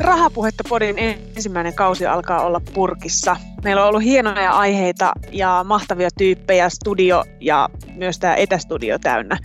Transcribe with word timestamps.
Rahapuhetta 0.00 0.64
podin 0.68 0.98
ensimmäinen 0.98 1.74
kausi 1.74 2.06
alkaa 2.06 2.44
olla 2.44 2.60
purkissa. 2.74 3.36
Meillä 3.64 3.82
on 3.82 3.88
ollut 3.88 4.02
hienoja 4.02 4.50
aiheita 4.50 5.12
ja 5.32 5.64
mahtavia 5.68 6.08
tyyppejä, 6.18 6.68
studio 6.68 7.24
ja 7.40 7.68
myös 7.96 8.18
tämä 8.18 8.34
etästudio 8.34 8.98
täynnä. 8.98 9.38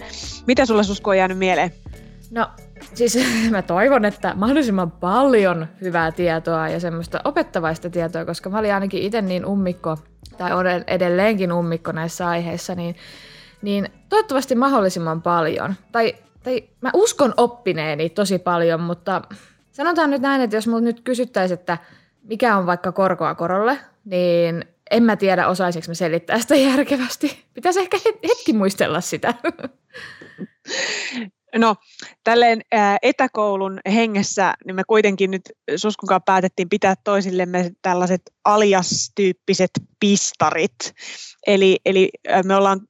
Mitä 0.47 0.65
sulla 0.65 0.83
Susko 0.83 1.09
on 1.09 1.17
jäänyt 1.17 1.37
mieleen? 1.37 1.71
No 2.31 2.47
siis 2.93 3.17
mä 3.51 3.61
toivon, 3.61 4.05
että 4.05 4.33
mahdollisimman 4.35 4.91
paljon 4.91 5.67
hyvää 5.81 6.11
tietoa 6.11 6.69
ja 6.69 6.79
semmoista 6.79 7.21
opettavaista 7.23 7.89
tietoa, 7.89 8.25
koska 8.25 8.49
mä 8.49 8.59
olin 8.59 8.73
ainakin 8.73 9.01
itse 9.01 9.21
niin 9.21 9.45
ummikko, 9.45 9.97
tai 10.37 10.53
olen 10.53 10.83
edelleenkin 10.87 11.53
ummikko 11.53 11.91
näissä 11.91 12.27
aiheissa, 12.27 12.75
niin, 12.75 12.95
niin 13.61 13.89
toivottavasti 14.09 14.55
mahdollisimman 14.55 15.21
paljon. 15.21 15.75
Tai, 15.91 16.15
tai 16.43 16.63
mä 16.81 16.89
uskon 16.93 17.33
oppineeni 17.37 18.09
tosi 18.09 18.39
paljon, 18.39 18.81
mutta 18.81 19.21
Sanotaan 19.75 20.09
nyt 20.09 20.21
näin, 20.21 20.41
että 20.41 20.55
jos 20.55 20.67
mut 20.67 20.83
nyt 20.83 21.01
kysyttäisiin, 21.01 21.59
että 21.59 21.77
mikä 22.23 22.57
on 22.57 22.65
vaikka 22.65 22.91
korkoa 22.91 23.35
korolle, 23.35 23.79
niin 24.05 24.65
en 24.91 25.03
mä 25.03 25.15
tiedä, 25.15 25.47
osaisinko 25.47 25.85
mä 25.87 25.93
selittää 25.93 26.39
sitä 26.39 26.55
järkevästi. 26.55 27.45
Pitäisi 27.53 27.79
ehkä 27.79 27.97
hetki 28.29 28.53
muistella 28.53 29.01
sitä. 29.01 29.33
No, 31.57 31.75
tälleen 32.23 32.61
etäkoulun 33.01 33.79
hengessä, 33.93 34.53
niin 34.65 34.75
me 34.75 34.83
kuitenkin 34.87 35.31
nyt 35.31 35.41
Suskunkaan 35.75 36.21
päätettiin 36.25 36.69
pitää 36.69 36.95
toisillemme 37.03 37.71
tällaiset 37.81 38.21
alias-tyyppiset 38.45 39.71
pistarit. 39.99 40.93
Eli, 41.47 41.77
eli 41.85 42.09
me 42.43 42.55
ollaan 42.55 42.81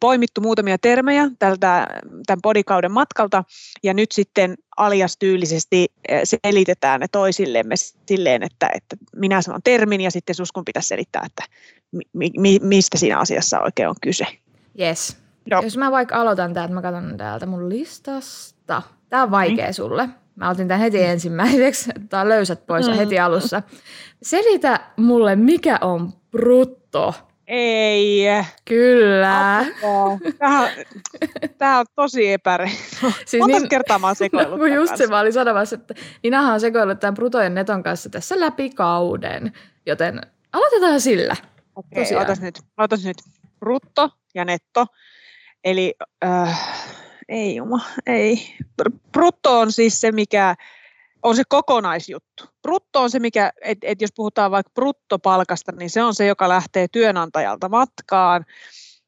poimittu 0.00 0.40
muutamia 0.40 0.78
termejä 0.78 1.30
tältä, 1.38 1.86
tämän 2.26 2.40
podikauden 2.42 2.92
matkalta, 2.92 3.44
ja 3.82 3.94
nyt 3.94 4.12
sitten 4.12 4.54
alias-tyylisesti 4.76 5.86
selitetään 6.24 7.00
ne 7.00 7.06
toisillemme 7.12 7.74
silleen, 8.08 8.42
että, 8.42 8.70
että 8.74 8.96
minä 9.16 9.42
sanon 9.42 9.62
termin, 9.64 10.00
ja 10.00 10.10
sitten 10.10 10.34
Suskun 10.34 10.64
pitäisi 10.64 10.88
selittää, 10.88 11.22
että 11.26 11.44
mi, 12.12 12.30
mi, 12.38 12.58
mistä 12.62 12.98
siinä 12.98 13.18
asiassa 13.18 13.60
oikein 13.60 13.88
on 13.88 13.96
kyse. 14.02 14.26
Yes. 14.80 15.16
Joo. 15.50 15.62
Jos 15.62 15.76
mä 15.76 15.90
vaikka 15.90 16.16
aloitan 16.16 16.54
täältä, 16.54 16.74
mä 16.74 16.82
katson 16.82 17.16
täältä 17.16 17.46
mun 17.46 17.68
listasta. 17.68 18.82
Tää 19.08 19.22
on 19.22 19.30
vaikea 19.30 19.66
mm. 19.66 19.72
sulle. 19.72 20.08
Mä 20.36 20.50
otin 20.50 20.68
tämän 20.68 20.80
heti 20.80 20.98
mm. 20.98 21.04
ensimmäiseksi. 21.04 21.90
Tää 22.08 22.20
on 22.20 22.28
löysät 22.28 22.66
pois 22.66 22.88
mm. 22.88 22.94
heti 22.94 23.18
alussa. 23.18 23.62
Selitä 24.22 24.80
mulle, 24.96 25.36
mikä 25.36 25.78
on 25.80 26.12
brutto. 26.30 27.14
Ei. 27.46 28.26
Kyllä. 28.64 29.66
Tämä 31.58 31.78
on 31.78 31.86
tosi 31.94 32.32
epäreilu. 32.32 32.74
Siis 33.26 33.40
Monta 33.40 33.58
niin, 33.58 33.68
kertaa 33.68 33.98
mä 33.98 34.06
oon 34.06 34.16
sekoillut 34.16 34.58
no, 34.60 34.66
just 34.66 34.96
se 34.96 35.06
mä 35.06 35.20
olin 35.20 35.32
sanomassa, 35.32 35.74
että 35.74 35.94
Ninahan 36.22 36.54
on 36.54 36.60
sekoillut 36.60 37.00
tämän 37.00 37.14
bruto 37.14 37.42
ja 37.42 37.48
neton 37.48 37.82
kanssa 37.82 38.10
tässä 38.10 38.40
läpi 38.40 38.70
kauden. 38.70 39.52
Joten 39.86 40.20
aloitetaan 40.52 41.00
sillä. 41.00 41.36
Okei, 41.76 42.02
okay, 42.02 42.16
otas 42.16 42.40
nyt. 42.40 42.60
Otas 42.76 43.04
nyt. 43.04 43.16
Brutto 43.60 44.10
ja 44.34 44.44
netto 44.44 44.86
Eli 45.64 45.94
äh, 46.24 46.58
ei 47.28 47.56
juma, 47.56 47.80
ei. 48.06 48.56
Brutto 49.12 49.60
on 49.60 49.72
siis 49.72 50.00
se, 50.00 50.12
mikä 50.12 50.54
on 51.22 51.36
se 51.36 51.42
kokonaisjuttu. 51.48 52.44
Brutto 52.62 53.02
on 53.02 53.10
se, 53.10 53.18
mikä, 53.18 53.52
että 53.60 53.86
et 53.86 54.00
jos 54.00 54.10
puhutaan 54.16 54.50
vaikka 54.50 54.72
bruttopalkasta, 54.74 55.72
niin 55.72 55.90
se 55.90 56.02
on 56.02 56.14
se, 56.14 56.26
joka 56.26 56.48
lähtee 56.48 56.86
työnantajalta 56.92 57.68
matkaan, 57.68 58.44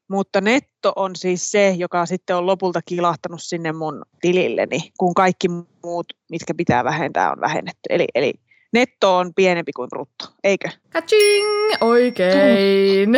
mutta 0.07 0.41
netto 0.41 0.93
on 0.95 1.15
siis 1.15 1.51
se, 1.51 1.69
joka 1.77 2.05
sitten 2.05 2.35
on 2.35 2.45
lopulta 2.45 2.81
kilahtanut 2.85 3.43
sinne 3.43 3.71
mun 3.71 4.01
tililleni, 4.21 4.91
kun 4.97 5.13
kaikki 5.13 5.47
muut, 5.83 6.05
mitkä 6.31 6.53
pitää 6.53 6.83
vähentää, 6.83 7.31
on 7.31 7.41
vähennetty. 7.41 7.87
Eli, 7.89 8.05
eli 8.15 8.33
netto 8.73 9.17
on 9.17 9.33
pienempi 9.35 9.71
kuin 9.71 9.89
brutto, 9.89 10.25
eikö? 10.43 10.69
Kaching! 10.89 11.47
Oikein. 11.81 13.15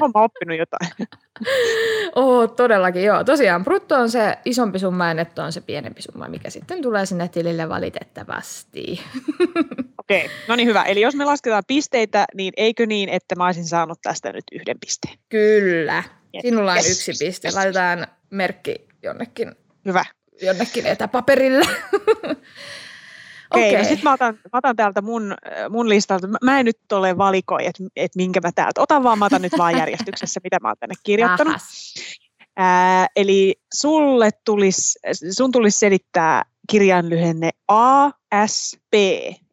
Olen 0.00 0.12
oppinut 0.14 0.58
jotain. 0.58 0.90
Oo, 2.14 2.46
todellakin 2.46 3.04
joo. 3.04 3.24
Tosiaan 3.24 3.64
brutto 3.64 3.94
on 3.94 4.10
se 4.10 4.38
isompi 4.44 4.78
summa 4.78 5.08
ja 5.08 5.14
netto 5.14 5.42
on 5.42 5.52
se 5.52 5.60
pienempi 5.60 6.02
summa, 6.02 6.28
mikä 6.28 6.50
sitten 6.50 6.82
tulee 6.82 7.06
sinne 7.06 7.28
tilille 7.28 7.68
valitettavasti. 7.68 8.82
Okei, 9.98 10.24
okay. 10.24 10.36
no 10.48 10.56
niin 10.56 10.68
hyvä. 10.68 10.82
Eli 10.82 11.00
jos 11.00 11.14
me 11.14 11.24
lasketaan 11.24 11.62
pisteitä, 11.66 12.24
niin 12.34 12.52
eikö 12.56 12.86
niin, 12.86 13.08
että 13.08 13.36
mä 13.36 13.46
olisin 13.46 13.66
saanut 13.66 13.98
tästä 14.02 14.32
nyt 14.32 14.44
yhden 14.52 14.76
pisteen? 14.80 15.18
Kyllä. 15.28 16.02
Yes. 16.34 16.42
Sinulla 16.42 16.70
on 16.70 16.76
yes. 16.76 17.08
yksi 17.08 17.24
piste. 17.24 17.50
Laitetaan 17.54 18.06
merkki 18.30 18.88
jonnekin. 19.02 19.52
Hyvä. 19.84 20.04
Jonnekin 20.42 20.86
etäpaperille. 20.86 21.64
Okei, 23.54 23.70
okay. 23.70 23.82
no 23.82 23.88
sitten 23.88 24.04
mä 24.04 24.12
otan, 24.12 24.34
mä 24.34 24.58
otan 24.58 24.76
täältä 24.76 25.02
mun, 25.02 25.34
mun 25.70 25.88
listalta. 25.88 26.28
Mä 26.42 26.58
en 26.58 26.64
nyt 26.64 26.92
ole 26.92 27.18
valikoi, 27.18 27.66
että 27.66 27.84
et 27.96 28.16
minkä 28.16 28.40
mä 28.40 28.50
täältä 28.54 28.80
otan, 28.80 29.02
vaan 29.02 29.18
mä 29.18 29.24
otan 29.24 29.42
nyt 29.42 29.58
vaan 29.58 29.78
järjestyksessä, 29.78 30.40
mitä 30.44 30.58
mä 30.62 30.68
oon 30.68 30.76
tänne 30.80 30.94
kirjoittanut. 31.02 31.56
Ää, 32.56 33.06
eli 33.16 33.54
sulle 33.74 34.30
tulis, 34.44 34.98
sun 35.30 35.52
tulisi 35.52 35.78
selittää 35.78 36.42
kirjanlyhenne 36.70 37.50
ASP, 37.68 38.94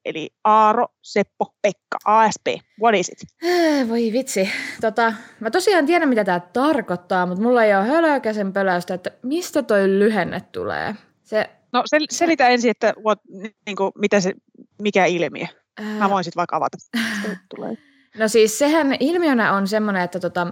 eli 0.06 0.29
Aaro, 0.44 0.88
Seppo, 1.01 1.53
Pekka, 1.61 1.97
ASP. 2.06 2.47
What 2.81 2.95
is 2.95 3.09
it? 3.09 3.17
Voi 3.90 4.11
vitsi. 4.13 4.50
Tota, 4.81 5.13
mä 5.40 5.51
tosiaan 5.51 5.85
tiedän, 5.85 6.09
mitä 6.09 6.23
tämä 6.23 6.40
tarkoittaa, 6.40 7.25
mutta 7.25 7.44
mulla 7.44 7.63
ei 7.63 7.75
ole 7.75 7.88
hölökäsen 7.88 8.53
pöläystä, 8.53 8.94
että 8.94 9.11
mistä 9.23 9.63
toi 9.63 9.88
lyhenne 9.88 10.41
tulee. 10.51 10.95
Se 11.23 11.50
No 11.73 11.83
sel, 11.85 12.05
selitä 12.09 12.47
ensin, 12.47 12.71
että 12.71 12.93
what, 13.05 13.19
niin 13.65 13.75
kuin, 13.75 13.91
mitä 13.95 14.19
se, 14.19 14.33
mikä 14.81 15.05
ilmiö. 15.05 15.45
Mä 15.99 16.09
voin 16.09 16.23
sitten 16.23 16.39
vaikka 16.39 16.57
avata. 16.57 16.77
Tulee. 17.55 17.77
No 18.17 18.27
siis 18.27 18.59
sehän 18.59 18.95
ilmiönä 18.99 19.53
on 19.53 19.67
semmoinen, 19.67 20.01
että 20.01 20.19
tota, 20.19 20.47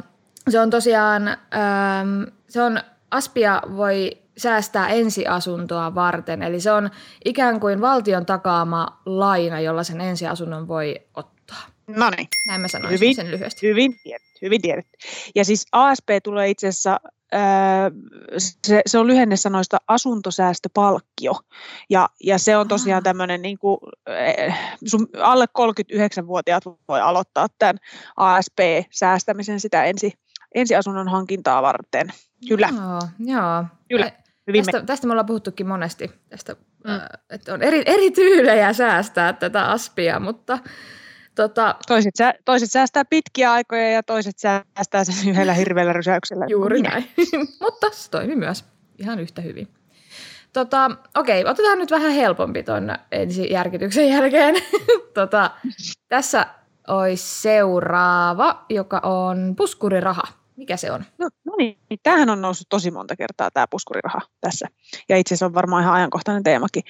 se 0.49 0.59
on 0.59 0.69
tosiaan, 0.69 1.27
ähm, 1.27 2.23
se 2.49 2.61
on, 2.61 2.79
Aspia 3.11 3.61
voi 3.75 4.11
säästää 4.37 4.87
ensiasuntoa 4.87 5.95
varten. 5.95 6.43
Eli 6.43 6.59
se 6.59 6.71
on 6.71 6.89
ikään 7.25 7.59
kuin 7.59 7.81
valtion 7.81 8.25
takaama 8.25 9.01
laina, 9.05 9.59
jolla 9.59 9.83
sen 9.83 10.01
ensiasunnon 10.01 10.67
voi 10.67 10.95
ottaa. 11.13 11.38
No 11.97 12.09
niin. 12.09 12.27
Näin 12.47 12.61
mä 12.61 12.67
sanoisin 12.67 12.99
hyvin, 12.99 13.15
sen 13.15 13.31
lyhyesti. 13.31 13.67
Hyvin 13.67 13.99
tiedetty, 14.03 14.39
hyvin 14.41 14.61
tiedetty. 14.61 14.97
Ja 15.35 15.45
siis 15.45 15.65
ASP 15.71 16.09
tulee 16.23 16.49
itse 16.49 16.67
asiassa 16.67 16.99
se, 18.37 18.81
se 18.85 18.99
on 18.99 19.07
lyhenne 19.07 19.35
sanoista 19.35 19.77
asuntosäästöpalkkio. 19.87 21.33
Ja, 21.89 22.09
ja 22.23 22.37
se 22.37 22.57
on 22.57 22.67
tosiaan 22.67 23.03
tämmöinen, 23.03 23.41
niin 23.41 23.59
kuin, 23.59 23.77
sun 24.85 25.07
alle 25.17 25.45
39-vuotiaat 25.59 26.63
voi 26.87 27.01
aloittaa 27.01 27.47
tämän 27.59 27.77
ASP-säästämisen 28.17 29.59
sitä 29.59 29.83
ensi, 29.83 30.13
ensiasunnon 30.55 31.07
hankintaa 31.07 31.61
varten. 31.61 32.07
Kyllä. 32.47 32.69
Joo, 32.71 33.35
joo. 33.35 33.65
Kyllä. 33.89 34.11
Hyvin 34.47 34.65
tästä, 34.65 34.81
tästä 34.85 35.07
me 35.07 35.13
ollaan 35.13 35.25
puhuttukin 35.25 35.67
monesti, 35.67 36.11
tästä, 36.29 36.55
mm. 36.87 36.91
että 37.29 37.53
on 37.53 37.63
eri, 37.63 37.83
eri 37.85 38.11
tyylejä 38.11 38.73
säästää 38.73 39.33
tätä 39.33 39.65
aspia, 39.65 40.19
mutta 40.19 40.59
Tota, 41.39 41.75
toiset, 41.87 42.15
sä, 42.17 42.33
toiset 42.45 42.71
säästää 42.71 43.05
pitkiä 43.05 43.51
aikoja 43.51 43.91
ja 43.91 44.03
toiset 44.03 44.37
säästää 44.37 45.03
sen 45.03 45.29
yhdellä 45.29 45.53
hirveällä 45.53 45.93
rysäyksellä. 45.93 46.45
Juuri 46.49 46.81
näin. 46.81 47.09
Mutta 47.61 47.87
se 47.91 48.11
toimii 48.11 48.35
myös 48.35 48.65
ihan 48.97 49.19
yhtä 49.19 49.41
hyvin. 49.41 49.67
Tota, 50.53 50.91
okei, 51.17 51.45
otetaan 51.45 51.77
nyt 51.77 51.91
vähän 51.91 52.11
helpompi 52.11 52.63
tuon 52.63 52.95
ensi 53.11 53.51
järkytyksen 53.51 54.09
jälkeen. 54.09 54.55
tota, 55.13 55.51
tässä 56.07 56.45
olisi 56.87 57.41
seuraava, 57.41 58.65
joka 58.69 58.99
on 59.03 59.53
puskuriraha. 59.57 60.23
Mikä 60.55 60.77
se 60.77 60.91
on? 60.91 61.05
No, 61.17 61.29
no 61.45 61.53
niin, 61.57 61.77
tämähän 62.03 62.29
on 62.29 62.41
noussut 62.41 62.69
tosi 62.69 62.91
monta 62.91 63.15
kertaa 63.15 63.51
tämä 63.51 63.65
puskuriraha 63.69 64.21
tässä. 64.41 64.67
Ja 65.09 65.17
itse 65.17 65.33
asiassa 65.33 65.45
on 65.45 65.53
varmaan 65.53 65.83
ihan 65.83 65.95
ajankohtainen 65.95 66.43
teemakin 66.43 66.83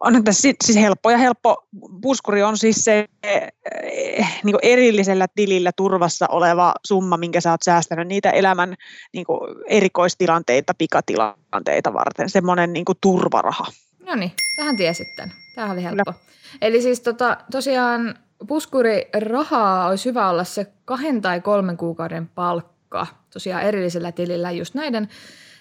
on 0.00 0.24
tässä 0.24 0.48
siis 0.64 0.78
helppo 0.78 1.10
ja 1.10 1.18
helppo 1.18 1.68
puskuri 2.02 2.42
on 2.42 2.58
siis 2.58 2.84
se 2.84 3.08
eh, 3.22 4.40
niin 4.44 4.56
erillisellä 4.62 5.26
tilillä 5.34 5.70
turvassa 5.76 6.26
oleva 6.30 6.74
summa, 6.86 7.16
minkä 7.16 7.40
sä 7.40 7.50
oot 7.50 7.62
säästänyt 7.62 8.08
niitä 8.08 8.30
elämän 8.30 8.74
niin 9.12 9.26
erikoistilanteita, 9.66 10.74
pikatilanteita 10.78 11.92
varten, 11.92 12.30
semmoinen 12.30 12.72
niin 12.72 12.84
turvaraha. 13.00 13.64
No 14.06 14.14
niin, 14.14 14.32
tähän 14.56 14.76
tiesitte. 14.76 15.30
Tämä 15.54 15.72
oli 15.72 15.82
helppo. 15.82 16.12
Kyllä. 16.12 16.18
Eli 16.62 16.82
siis 16.82 17.00
tota, 17.00 17.36
tosiaan 17.50 18.14
puskurirahaa 18.46 19.88
olisi 19.88 20.08
hyvä 20.08 20.30
olla 20.30 20.44
se 20.44 20.66
kahden 20.84 21.20
tai 21.20 21.40
kolmen 21.40 21.76
kuukauden 21.76 22.28
palkka 22.28 22.80
palkka 22.90 23.16
tosiaan 23.32 23.62
erillisellä 23.62 24.12
tilillä 24.12 24.50
just 24.50 24.74
näiden 24.74 25.08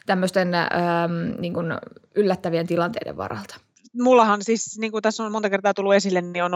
tämmöisten 0.05 0.55
ähm, 0.55 1.39
niin 1.39 1.53
kuin 1.53 1.67
yllättävien 2.15 2.67
tilanteiden 2.67 3.17
varalta 3.17 3.55
mullahan 3.99 4.43
siis, 4.43 4.79
niin 4.79 4.91
kuin 4.91 5.01
tässä 5.01 5.23
on 5.23 5.31
monta 5.31 5.49
kertaa 5.49 5.73
tullut 5.73 5.93
esille, 5.93 6.21
niin 6.21 6.43
on 6.43 6.51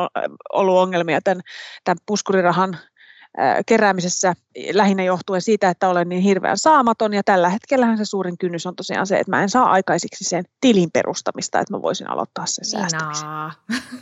ollut 0.54 0.78
ongelmia 0.78 1.22
tämän, 1.22 1.42
tämän 1.84 1.98
puskurirahan 2.06 2.78
keräämisessä 3.66 4.36
lähinnä 4.74 5.04
johtuen 5.04 5.42
siitä, 5.42 5.70
että 5.70 5.90
olen 5.90 6.10
niin 6.10 6.22
hirveän 6.22 6.58
saamaton 6.58 7.14
ja 7.14 7.24
tällä 7.24 7.50
hetkellähän 7.50 7.98
se 7.98 8.06
suurin 8.06 8.38
kynnys 8.38 8.66
on 8.66 8.76
tosiaan 8.76 9.08
se, 9.08 9.20
että 9.20 9.32
mä 9.32 9.42
en 9.42 9.50
saa 9.50 9.72
aikaisiksi 9.72 10.24
sen 10.24 10.44
tilin 10.62 10.92
perustamista, 10.92 11.60
että 11.60 11.74
mä 11.74 11.82
voisin 11.82 12.10
aloittaa 12.10 12.46
sen 12.46 12.66
säästämisen. 12.66 13.30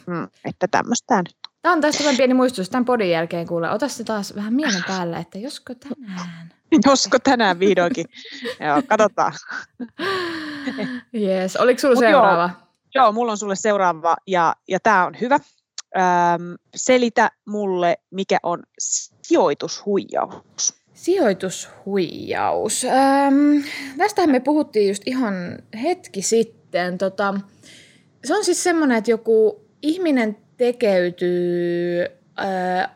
Mm, 0.07 0.27
että 0.45 0.67
tämmöistä 0.67 1.17
nyt. 1.17 1.35
Tämä 1.61 1.73
on 1.73 1.81
tästä 1.81 2.03
pieni 2.17 2.33
muistutus 2.33 2.69
tämän 2.69 2.85
podin 2.85 3.09
jälkeen 3.09 3.47
kuule. 3.47 3.71
Ota 3.71 3.87
se 3.87 4.03
taas 4.03 4.35
vähän 4.35 4.53
mielen 4.53 4.83
päälle, 4.87 5.17
että 5.17 5.37
josko 5.37 5.73
tänään. 5.75 6.53
Josko 6.85 7.17
tänään 7.23 7.59
vihdoinkin. 7.59 8.05
joo, 8.67 8.81
katsotaan. 8.87 9.33
Yes. 11.13 11.55
Oliko 11.55 11.79
sinulla 11.79 11.99
seuraava? 11.99 12.41
Joo, 12.41 12.70
joo, 12.95 13.11
mulla 13.11 13.31
on 13.31 13.37
sulle 13.37 13.55
seuraava 13.55 14.15
ja, 14.27 14.55
ja 14.67 14.79
tämä 14.79 15.05
on 15.05 15.13
hyvä. 15.21 15.39
Öm, 15.95 16.55
selitä 16.75 17.31
mulle, 17.47 17.97
mikä 18.11 18.37
on 18.43 18.63
sijoitushuijaus. 19.21 20.73
Sijoitushuijaus. 20.93 22.83
Öm, 22.83 23.63
tästähän 23.97 24.31
me 24.31 24.39
puhuttiin 24.39 24.87
just 24.87 25.03
ihan 25.05 25.33
hetki 25.83 26.21
sitten. 26.21 26.97
Tota, 26.97 27.33
se 28.25 28.35
on 28.35 28.45
siis 28.45 28.63
semmoinen, 28.63 28.97
että 28.97 29.11
joku 29.11 29.65
ihminen 29.81 30.37
tekeytyy 30.57 32.05
äh, 32.39 32.89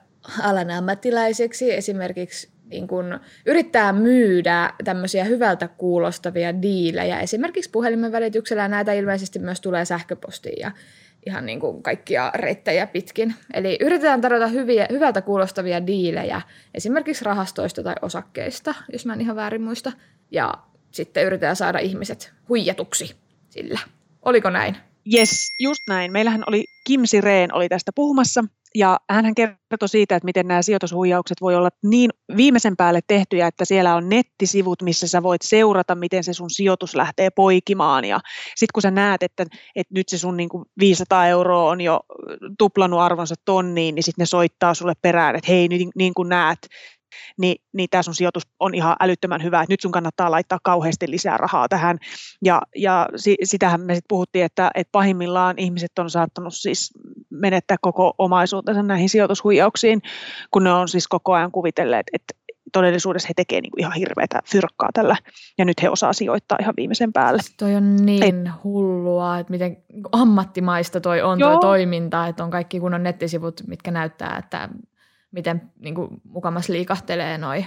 alan 0.44 0.71
ammattilaiseksi, 0.71 1.74
esimerkiksi 1.74 2.54
niin 2.69 2.88
kun 2.88 3.19
yrittää 3.45 3.94
myydä 3.94 4.73
tämmöisiä 4.83 5.23
hyvältä 5.23 5.67
kuulostavia 5.67 6.62
diilejä, 6.62 7.19
esimerkiksi 7.19 7.69
puhelimen 7.69 8.12
välityksellä, 8.12 8.67
näitä 8.67 8.94
ilmeisesti 8.94 9.39
myös 9.39 9.62
tulee 9.62 9.85
sähköpostiin 9.85 10.59
ja 10.59 10.71
ihan 11.25 11.45
niin 11.45 11.59
kuin 11.59 11.83
kaikkia 11.83 12.31
reittejä 12.35 12.88
pitkin. 12.88 13.35
Eli 13.53 13.77
yritetään 13.81 14.21
tarjota 14.21 14.47
hyviä, 14.47 14.88
hyvältä 14.89 15.21
kuulostavia 15.21 15.88
diilejä, 15.88 16.41
esimerkiksi 16.73 17.25
rahastoista 17.25 17.83
tai 17.83 17.95
osakkeista, 18.01 18.75
jos 18.94 19.06
mä 19.06 19.13
en 19.13 19.21
ihan 19.21 19.35
väärin 19.35 19.62
muista, 19.62 19.91
ja 20.31 20.53
sitten 20.91 21.25
yritetään 21.25 21.56
saada 21.56 21.79
ihmiset 21.79 22.33
huijatuksi 22.50 23.15
sillä. 23.50 23.79
Oliko 24.21 24.50
näin? 24.50 24.77
Yes, 25.13 25.56
just 25.59 25.81
näin. 25.89 26.12
Meillähän 26.12 26.44
oli 26.47 26.65
Kim 26.88 27.01
Sireen 27.06 27.53
oli 27.53 27.69
tästä 27.69 27.91
puhumassa 27.95 28.44
ja 28.75 29.00
hän 29.10 29.36
kertoi 29.36 29.89
siitä, 29.89 30.16
että 30.16 30.25
miten 30.25 30.48
nämä 30.48 30.62
sijoitushuijaukset 30.62 31.42
voi 31.42 31.56
olla 31.56 31.69
niin 31.83 32.10
viimeisen 32.38 32.77
päälle 32.77 33.00
tehtyjä, 33.07 33.48
että 33.48 33.66
siellä 33.66 33.95
on 33.95 34.10
nettisivut, 34.10 34.81
missä 34.81 35.07
sä 35.07 35.24
voit 35.24 35.42
seurata, 35.42 35.95
miten 35.95 36.24
se 36.24 36.33
sun 36.33 36.50
sijoitus 36.50 36.95
lähtee 36.95 37.30
poikimaan. 37.30 38.06
Ja 38.06 38.19
sitten 38.56 38.74
kun 38.74 38.81
sä 38.81 38.92
näet, 38.92 39.24
että, 39.24 39.45
että 39.75 39.94
nyt 39.94 40.10
se 40.10 40.18
sun 40.18 40.38
niin 40.38 40.50
kuin 40.50 40.66
500 40.80 41.27
euroa 41.27 41.69
on 41.69 41.81
jo 41.81 42.00
tuplannut 42.57 43.00
arvonsa 43.00 43.36
tonniin, 43.45 43.95
niin 43.95 44.04
sitten 44.04 44.22
ne 44.22 44.25
soittaa 44.25 44.74
sulle 44.74 44.94
perään, 45.01 45.36
että 45.36 45.51
hei, 45.51 45.68
niin, 45.68 45.92
niin 45.95 46.13
kuin 46.13 46.30
näet, 46.30 46.60
niin, 47.38 47.56
niin 47.73 47.89
tämä 47.89 48.03
sun 48.03 48.15
sijoitus 48.15 48.44
on 48.59 48.75
ihan 48.75 48.95
älyttömän 49.00 49.44
hyvä, 49.44 49.62
että 49.62 49.73
nyt 49.73 49.81
sun 49.81 49.91
kannattaa 49.91 50.31
laittaa 50.31 50.59
kauheasti 50.63 51.12
lisää 51.12 51.38
rahaa 51.38 51.67
tähän. 51.67 51.97
Ja, 52.44 52.62
ja 52.75 53.07
si, 53.15 53.35
sitähän 53.44 53.81
me 53.81 53.95
sitten 53.95 54.07
puhuttiin, 54.07 54.45
että, 54.45 54.71
että 54.75 54.91
pahimmillaan 54.91 55.59
ihmiset 55.59 56.00
on 56.00 56.09
saattanut 56.09 56.53
siis 56.56 56.94
menettää 57.29 57.77
koko 57.81 58.13
omaisuutensa 58.17 58.83
näihin 58.83 59.09
sijoitushuijauksiin, 59.09 60.01
kun 60.51 60.63
ne 60.63 60.73
on 60.73 60.88
siis 60.88 61.07
koko 61.07 61.33
ajan 61.33 61.51
kuvitelleet, 61.51 62.07
että 62.13 62.33
todellisuudessa 62.73 63.27
he 63.27 63.33
tekevät 63.35 63.62
niinku 63.62 63.77
ihan 63.79 63.94
hirveätä 63.94 64.39
fyrkkaa 64.51 64.89
tällä, 64.94 65.17
ja 65.57 65.65
nyt 65.65 65.81
he 65.81 65.89
osaa 65.89 66.13
sijoittaa 66.13 66.57
ihan 66.62 66.73
viimeisen 66.77 67.13
päälle. 67.13 67.41
Toi 67.57 67.75
on 67.75 67.95
niin 67.95 68.23
Et, 68.23 68.53
hullua, 68.63 69.39
että 69.39 69.51
miten 69.51 69.77
ammattimaista 70.12 71.01
toi 71.01 71.21
on 71.21 71.39
Joo. 71.39 71.51
toi 71.51 71.59
toiminta, 71.59 72.27
että 72.27 72.44
on 72.44 72.51
kaikki 72.51 72.79
kunnon 72.79 73.03
nettisivut, 73.03 73.62
mitkä 73.67 73.91
näyttää, 73.91 74.38
että 74.38 74.69
miten 75.31 75.72
niin 75.80 75.95
kuin, 75.95 76.10
mukamas 76.24 76.69
liikahtelee 76.69 77.38
noi 77.38 77.66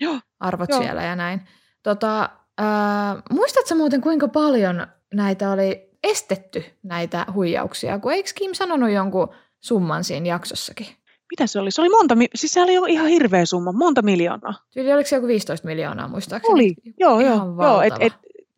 Joo. 0.00 0.20
arvot 0.40 0.68
Joo. 0.68 0.82
siellä 0.82 1.02
ja 1.02 1.16
näin. 1.16 1.40
Tota, 1.82 2.30
ää, 2.58 3.22
muistatko 3.30 3.74
muuten, 3.74 4.00
kuinka 4.00 4.28
paljon 4.28 4.86
näitä 5.14 5.50
oli 5.50 5.90
estetty, 6.02 6.64
näitä 6.82 7.26
huijauksia? 7.34 7.98
Kun 7.98 8.12
eikö 8.12 8.30
Kim 8.34 8.50
sanonut 8.54 8.90
jonkun 8.90 9.28
summan 9.60 10.04
siinä 10.04 10.28
jaksossakin? 10.28 10.86
Mitä 11.30 11.46
se 11.46 11.58
oli? 11.58 11.70
Se 11.70 11.80
oli 11.80 11.88
monta, 11.88 12.16
siis 12.34 12.52
se 12.52 12.62
oli 12.62 12.92
ihan 12.92 13.08
hirveä 13.08 13.44
summa, 13.44 13.72
monta 13.72 14.02
miljoonaa. 14.02 14.54
Tyyli 14.72 14.92
oliko 14.92 15.08
se 15.08 15.16
joku 15.16 15.26
15 15.26 15.66
miljoonaa 15.66 16.08
muistaakseni? 16.08 16.54
Oli, 16.54 16.74
joo, 17.00 17.20
joo, 17.20 17.36
joo 17.62 17.82
et, 17.82 17.94
et, 18.00 18.12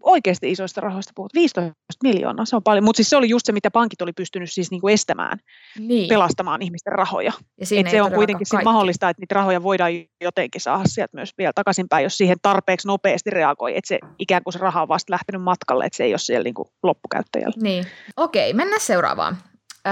oikeasti 0.07 0.51
isoista 0.51 0.81
rahoista 0.81 1.13
puhut, 1.17 1.35
15 1.35 1.75
miljoonaa, 2.03 2.45
se 2.45 2.57
on 2.57 2.63
paljon, 2.63 2.85
mutta 2.85 2.97
siis 2.97 3.11
se 3.11 3.17
oli 3.17 3.29
just 3.29 3.47
se, 3.47 3.53
mitä 3.53 3.71
pankit 3.71 4.03
oli 4.03 4.13
pystynyt 4.13 4.53
siis 4.53 4.71
niinku 4.71 4.89
estämään, 4.89 5.39
niin. 5.79 6.09
pelastamaan 6.09 6.63
ihmisten 6.63 6.93
rahoja. 6.93 7.33
Ja 7.61 7.67
Et 7.81 7.91
se 7.91 8.03
on 8.03 8.13
kuitenkin 8.13 8.47
se 8.47 8.63
mahdollista, 8.65 9.09
että 9.09 9.21
niitä 9.21 9.35
rahoja 9.35 9.63
voidaan 9.63 9.93
jotenkin 10.21 10.61
saada 10.61 10.85
sieltä 10.87 11.17
myös 11.17 11.33
vielä 11.39 11.53
takaisinpäin, 11.55 12.03
jos 12.03 12.17
siihen 12.17 12.37
tarpeeksi 12.43 12.89
nopeasti 12.89 13.31
reagoi, 13.31 13.77
että 13.77 13.89
se 13.89 13.99
ikään 14.19 14.43
kuin 14.43 14.53
se 14.53 14.59
raha 14.59 14.83
on 14.83 14.89
vasta 14.89 15.13
lähtenyt 15.13 15.43
matkalle, 15.43 15.85
että 15.85 15.97
se 15.97 16.05
ei 16.05 16.13
ole 16.13 16.19
siellä 16.19 16.45
niinku 16.45 16.71
loppukäyttäjällä. 16.83 17.57
Niin, 17.63 17.87
okei, 18.17 18.53
mennään 18.55 18.81
seuraavaan. 18.81 19.37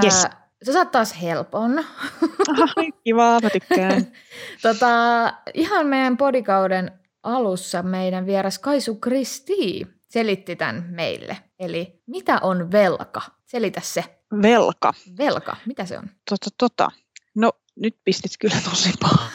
Yes. 0.05 0.25
Äh, 0.25 0.37
Sä 0.65 0.73
saat 0.73 0.91
taas 0.91 1.23
helpon. 1.23 1.79
Aha, 1.79 2.67
kiva, 3.05 3.41
mä 3.41 3.51
tykkään. 3.51 4.07
tota, 4.63 4.89
ihan 5.55 5.87
meidän 5.87 6.17
podikauden 6.17 6.93
alussa 7.23 7.83
meidän 7.83 8.27
vieras 8.27 8.59
Kaisu 8.59 8.95
Kristi 8.95 9.87
selitti 10.15 10.57
tämän 10.57 10.85
meille. 10.91 11.37
Eli 11.59 12.03
mitä 12.07 12.39
on 12.43 12.73
velka? 12.73 13.23
Selitä 13.45 13.81
se. 13.81 14.05
Velka. 14.43 14.93
Velka, 15.19 15.57
mitä 15.67 15.85
se 15.85 15.99
on? 15.99 16.11
Tota, 16.31 16.51
tota. 16.59 16.89
No 17.35 17.53
nyt 17.77 17.97
pistit 18.05 18.33
kyllä 18.41 18.57
tosi 18.71 18.93
paha. 19.01 19.29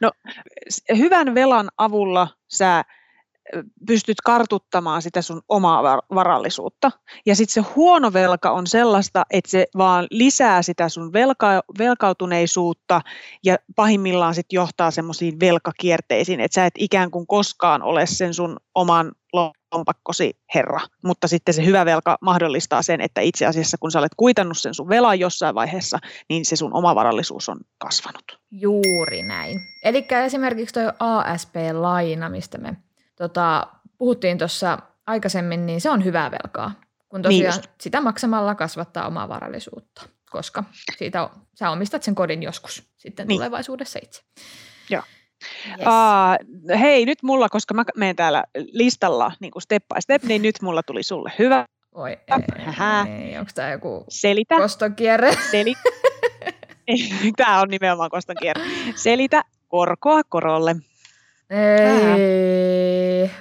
No 0.00 0.10
hyvän 0.96 1.34
velan 1.34 1.68
avulla 1.78 2.28
sä 2.48 2.84
pystyt 3.86 4.20
kartuttamaan 4.24 5.02
sitä 5.02 5.22
sun 5.22 5.42
omaa 5.48 5.82
varallisuutta. 6.14 6.90
Ja 7.26 7.36
sitten 7.36 7.64
se 7.64 7.70
huono 7.76 8.12
velka 8.12 8.50
on 8.50 8.66
sellaista, 8.66 9.22
että 9.30 9.50
se 9.50 9.66
vaan 9.76 10.06
lisää 10.10 10.62
sitä 10.62 10.88
sun 10.88 11.12
velka, 11.12 11.62
velkautuneisuutta 11.78 13.00
ja 13.44 13.56
pahimmillaan 13.76 14.34
sitten 14.34 14.56
johtaa 14.56 14.90
semmoisiin 14.90 15.40
velkakierteisiin, 15.40 16.40
että 16.40 16.54
sä 16.54 16.66
et 16.66 16.74
ikään 16.78 17.10
kuin 17.10 17.26
koskaan 17.26 17.82
ole 17.82 18.06
sen 18.06 18.34
sun 18.34 18.56
oman 18.74 19.12
lompakkosi 19.72 20.36
herra. 20.54 20.80
Mutta 21.04 21.28
sitten 21.28 21.54
se 21.54 21.64
hyvä 21.64 21.84
velka 21.84 22.18
mahdollistaa 22.20 22.82
sen, 22.82 23.00
että 23.00 23.20
itse 23.20 23.46
asiassa 23.46 23.76
kun 23.80 23.90
sä 23.90 23.98
olet 23.98 24.14
kuitannut 24.16 24.58
sen 24.58 24.74
sun 24.74 24.88
velan 24.88 25.20
jossain 25.20 25.54
vaiheessa, 25.54 25.98
niin 26.28 26.44
se 26.44 26.56
sun 26.56 26.74
oma 26.74 26.94
varallisuus 26.94 27.48
on 27.48 27.60
kasvanut. 27.78 28.38
Juuri 28.50 29.22
näin. 29.22 29.60
Eli 29.84 30.06
esimerkiksi 30.24 30.80
tuo 30.80 30.92
ASP-laina, 30.98 32.28
mistä 32.28 32.58
me 32.58 32.76
tota, 33.20 33.66
puhuttiin 33.98 34.38
tuossa 34.38 34.78
aikaisemmin, 35.06 35.66
niin 35.66 35.80
se 35.80 35.90
on 35.90 36.04
hyvää 36.04 36.30
velkaa, 36.30 36.72
kun 37.08 37.22
tosiaan 37.22 37.60
niin 37.60 37.70
sitä 37.80 38.00
maksamalla 38.00 38.54
kasvattaa 38.54 39.06
omaa 39.06 39.28
varallisuutta, 39.28 40.02
koska 40.30 40.64
siitä 40.98 41.22
on, 41.22 41.30
sä 41.54 41.70
omistat 41.70 42.02
sen 42.02 42.14
kodin 42.14 42.42
joskus 42.42 42.90
sitten 42.96 43.28
niin. 43.28 43.38
tulevaisuudessa 43.38 43.98
itse. 44.02 44.22
Joo. 44.90 45.02
Yes. 45.68 45.78
Uh, 45.80 46.78
hei, 46.80 47.06
nyt 47.06 47.22
mulla, 47.22 47.48
koska 47.48 47.74
mä 47.74 47.84
menen 47.96 48.16
täällä 48.16 48.44
listalla 48.54 49.32
niin 49.40 49.50
kuin 49.50 49.62
step 49.62 49.84
by 49.94 50.00
step, 50.00 50.22
niin 50.22 50.42
nyt 50.42 50.62
mulla 50.62 50.82
tuli 50.82 51.02
sulle 51.02 51.32
hyvä. 51.38 51.66
Oi 51.94 52.10
ei, 52.10 53.38
onko 53.38 53.50
tämä 53.54 53.70
joku 53.70 54.04
Selitä. 54.08 54.56
kostokierre? 54.56 55.36
Seli... 55.50 55.74
tämä 57.36 57.60
on 57.60 57.68
nimenomaan 57.68 58.10
kostokierre. 58.10 58.64
Selitä 58.94 59.42
korkoa 59.68 60.20
korolle. 60.28 60.76
Ei, 61.50 62.59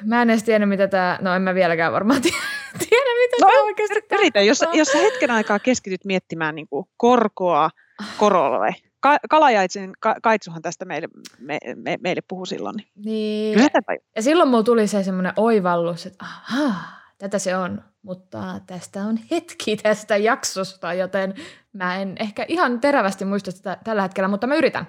mä 0.09 0.21
en 0.21 0.29
edes 0.29 0.43
tiedä 0.43 0.65
mitä 0.65 0.87
tämä, 0.87 1.19
no 1.21 1.35
en 1.35 1.41
mä 1.41 1.55
vieläkään 1.55 1.93
varmaan 1.93 2.21
tiedä, 2.21 2.37
tiedä 2.89 3.11
mitä 3.21 3.35
no, 3.41 3.47
tämä 3.47 3.63
oikeasti 3.63 3.99
yritä, 4.11 4.41
jos, 4.41 4.65
jos 4.73 4.87
sä 4.87 4.97
hetken 4.97 5.31
aikaa 5.31 5.59
keskityt 5.59 6.05
miettimään 6.05 6.55
niin 6.55 6.67
kuin 6.67 6.85
korkoa 6.97 7.69
korolle. 8.17 8.75
Ka- 8.99 9.19
Kalajaitsen 9.29 9.91
ka- 9.99 10.15
Kaitsuhan 10.23 10.61
tästä 10.61 10.85
meille, 10.85 11.07
me, 11.39 11.57
me, 11.75 11.97
meille 12.01 12.21
puhui 12.27 12.47
silloin. 12.47 12.75
Niin. 12.95 13.57
niin. 13.57 13.99
Ja 14.15 14.21
silloin 14.21 14.49
mulla 14.49 14.63
tuli 14.63 14.87
se 14.87 15.03
semmoinen 15.03 15.33
oivallus, 15.35 16.05
että 16.05 16.25
aha, 16.25 16.73
tätä 17.17 17.39
se 17.39 17.57
on, 17.57 17.83
mutta 18.01 18.59
tästä 18.67 19.03
on 19.03 19.19
hetki 19.31 19.77
tästä 19.77 20.17
jaksosta, 20.17 20.93
joten 20.93 21.33
mä 21.73 21.95
en 21.97 22.15
ehkä 22.19 22.45
ihan 22.47 22.79
terävästi 22.79 23.25
muista 23.25 23.51
sitä 23.51 23.77
tällä 23.83 24.01
hetkellä, 24.01 24.27
mutta 24.27 24.47
mä 24.47 24.55
yritän. 24.55 24.87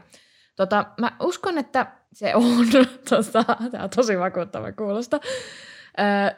Tota, 0.56 0.86
mä 1.00 1.12
uskon, 1.20 1.58
että 1.58 1.86
se 2.12 2.34
on, 2.34 2.66
tota, 3.10 3.44
tämä 3.70 3.84
on 3.84 3.90
tosi 3.90 4.18
vakuuttava 4.18 4.72
kuulosta, 4.72 5.20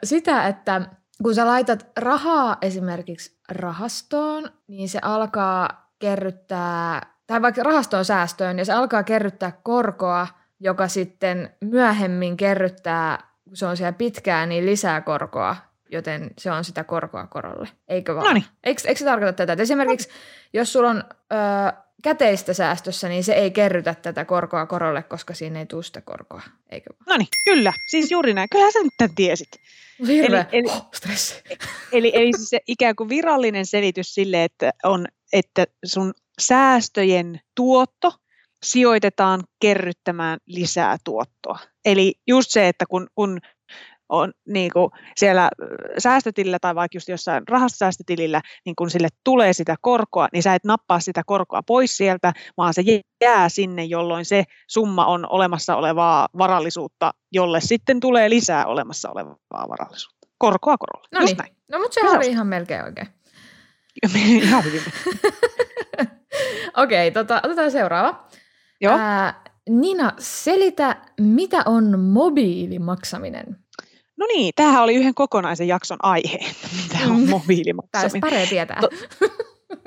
sitä, 0.03 0.47
että 0.47 0.81
kun 1.23 1.35
sä 1.35 1.45
laitat 1.45 1.87
rahaa 1.97 2.57
esimerkiksi 2.61 3.39
rahastoon, 3.49 4.49
niin 4.67 4.89
se 4.89 4.99
alkaa 5.01 5.91
kerryttää, 5.99 7.01
tai 7.27 7.41
vaikka 7.41 7.63
rahastoon 7.63 8.05
säästöön, 8.05 8.59
ja 8.59 8.65
se 8.65 8.73
alkaa 8.73 9.03
kerryttää 9.03 9.51
korkoa 9.63 10.27
joka 10.63 10.87
sitten 10.87 11.55
myöhemmin 11.61 12.37
kerryttää, 12.37 13.19
kun 13.43 13.57
se 13.57 13.65
on 13.65 13.77
siellä 13.77 13.93
pitkään, 13.93 14.49
niin 14.49 14.65
lisää 14.65 15.01
korkoa, 15.01 15.55
joten 15.89 16.31
se 16.37 16.51
on 16.51 16.63
sitä 16.63 16.83
korkoa 16.83 17.27
korolle, 17.27 17.69
eikö 17.87 18.15
vaan? 18.15 18.25
Noniin. 18.27 18.45
Eikö, 18.63 18.81
eikö 18.87 18.99
se 18.99 19.05
tarkoita 19.05 19.33
tätä? 19.33 19.53
Että 19.53 19.63
esimerkiksi 19.63 20.09
jos 20.53 20.73
sulla 20.73 20.89
on 20.89 21.03
ö, 21.33 21.35
käteistä 22.03 22.53
säästössä, 22.53 23.09
niin 23.09 23.23
se 23.23 23.33
ei 23.33 23.51
kerrytä 23.51 23.95
tätä 24.01 24.25
korkoa 24.25 24.65
korolle, 24.65 25.03
koska 25.03 25.33
siinä 25.33 25.59
ei 25.59 25.65
tule 25.65 25.83
sitä 25.83 26.01
korkoa, 26.01 26.41
eikö 26.71 26.89
vaan? 26.93 27.05
No 27.09 27.17
niin, 27.17 27.27
kyllä. 27.45 27.73
Siis 27.89 28.11
juuri 28.11 28.33
näin. 28.33 28.49
Kyllähän 28.51 28.71
sä 28.71 28.79
nyt 28.83 28.93
tämän 28.97 29.15
tiesit. 29.15 29.49
Hirveä 30.07 30.45
Eli- 30.51 30.59
eli- 30.59 30.69
oh, 30.69 30.87
stressi. 30.93 31.35
Eli, 31.91 32.11
eli 32.15 32.31
siis 32.35 32.49
se 32.49 32.59
ikään 32.67 32.95
kuin 32.95 33.09
virallinen 33.09 33.65
selitys 33.65 34.13
sille, 34.13 34.43
että 34.43 34.71
on, 34.83 35.05
että 35.33 35.65
sun 35.85 36.13
säästöjen 36.41 37.39
tuotto 37.55 38.11
sijoitetaan 38.63 39.43
kerryttämään 39.59 40.39
lisää 40.45 40.97
tuottoa. 41.03 41.59
Eli 41.85 42.13
just 42.27 42.51
se, 42.51 42.67
että 42.67 42.85
kun, 42.89 43.07
kun 43.15 43.39
on 44.09 44.31
niin 44.47 44.71
kuin 44.73 44.89
siellä 45.15 45.49
ö, 45.61 45.65
säästötilillä 45.97 46.57
tai 46.61 46.75
vaikka 46.75 46.95
just 46.95 47.09
jossain 47.09 47.43
rahastosäästötilillä, 47.49 48.41
niin 48.65 48.75
kun 48.75 48.89
sille 48.89 49.07
tulee 49.23 49.53
sitä 49.53 49.75
korkoa, 49.81 50.27
niin 50.33 50.43
sä 50.43 50.55
et 50.55 50.63
nappaa 50.63 50.99
sitä 50.99 51.21
korkoa 51.25 51.61
pois 51.67 51.97
sieltä, 51.97 52.33
vaan 52.57 52.73
se 52.73 52.83
jää 53.23 53.49
sinne, 53.49 53.83
jolloin 53.83 54.25
se 54.25 54.43
summa 54.67 55.05
on 55.05 55.27
olemassa 55.29 55.75
olevaa 55.75 56.27
varallisuutta, 56.37 57.11
jolle 57.31 57.61
sitten 57.61 57.99
tulee 57.99 58.29
lisää 58.29 58.65
olemassa 58.65 59.09
olevaa 59.11 59.69
varallisuutta. 59.69 60.27
Korkoa 60.37 60.77
korolle. 60.77 61.07
No 61.11 61.25
niin, 61.25 61.37
näin. 61.37 61.55
no 61.71 61.79
mutta 61.79 61.99
Hyvä. 62.03 62.17
oli 62.17 62.27
ihan 62.27 62.47
melkein 62.47 62.83
oikein. 62.83 63.07
Ihan 64.43 64.63
hyvin. 64.63 64.81
Okei, 66.83 67.11
tota, 67.11 67.41
otetaan 67.43 67.71
seuraava. 67.71 68.27
Joo. 68.81 68.97
Ää, 68.97 69.43
Nina, 69.69 70.11
selitä, 70.19 71.01
mitä 71.19 71.63
on 71.65 71.99
mobiilimaksaminen? 71.99 73.62
No 74.23 74.27
niin, 74.27 74.53
tämähän 74.55 74.83
oli 74.83 74.95
yhden 74.95 75.13
kokonaisen 75.13 75.67
jakson 75.67 75.97
aihe, 76.03 76.35
että 76.51 76.67
mitä 76.83 76.97
on 76.97 77.01
Mm. 77.03 77.03
Tämä 77.03 77.13
olisi 77.13 77.29
mobiilimaksaminen. 77.31 78.47
tietää. 78.49 78.79
To- 78.81 78.89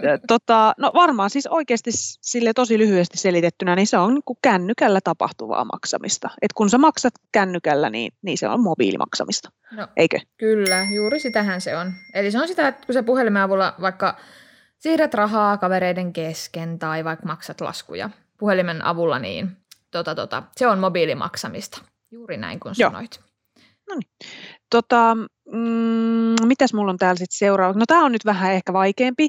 Ö, 0.04 0.18
Tota, 0.28 0.72
no 0.78 0.90
varmaan 0.94 1.30
siis 1.30 1.46
oikeasti 1.46 1.90
sille 2.20 2.52
tosi 2.52 2.78
lyhyesti 2.78 3.18
selitettynä, 3.18 3.76
niin 3.76 3.86
se 3.86 3.98
on 3.98 4.14
niin 4.14 4.22
kuin 4.24 4.38
kännykällä 4.42 5.00
tapahtuvaa 5.04 5.64
maksamista. 5.64 6.30
Et 6.42 6.52
kun 6.52 6.70
sä 6.70 6.78
maksat 6.78 7.14
kännykällä, 7.32 7.90
niin, 7.90 8.12
niin 8.22 8.38
se 8.38 8.48
on 8.48 8.62
mobiilimaksamista, 8.62 9.48
No, 9.72 9.88
eikö? 9.96 10.18
kyllä, 10.36 10.86
juuri 10.94 11.20
sitähän 11.20 11.60
se 11.60 11.76
on. 11.76 11.92
Eli 12.14 12.30
se 12.30 12.38
on 12.40 12.48
sitä, 12.48 12.68
että 12.68 12.86
kun 12.86 12.92
sä 12.94 13.02
puhelimen 13.02 13.42
avulla 13.42 13.74
vaikka 13.80 14.16
siirrät 14.78 15.14
rahaa 15.14 15.56
kavereiden 15.56 16.12
kesken 16.12 16.78
tai 16.78 17.04
vaikka 17.04 17.26
maksat 17.26 17.60
laskuja 17.60 18.10
puhelimen 18.38 18.84
avulla, 18.84 19.18
niin 19.18 19.56
tota, 19.90 20.14
tota, 20.14 20.42
se 20.56 20.66
on 20.66 20.78
mobiilimaksamista. 20.78 21.80
Juuri 22.10 22.36
näin 22.36 22.60
kuin 22.60 22.74
Joo. 22.78 22.90
Sanoit. 23.88 24.06
Tota, 24.70 25.14
mm, 25.52 26.46
mitäs 26.46 26.74
mulla 26.74 26.90
on 26.90 26.98
täällä 26.98 27.18
sitten 27.18 27.38
seuraava? 27.38 27.78
No 27.78 27.84
tämä 27.86 28.04
on 28.04 28.12
nyt 28.12 28.24
vähän 28.24 28.52
ehkä 28.52 28.72
vaikeampi, 28.72 29.28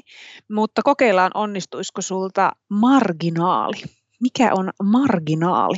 mutta 0.50 0.82
kokeillaan 0.82 1.30
onnistuisiko 1.34 2.02
sulta 2.02 2.52
marginaali. 2.68 3.76
Mikä 4.20 4.50
on 4.54 4.70
marginaali? 4.82 5.76